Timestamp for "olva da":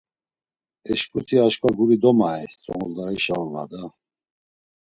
3.41-3.83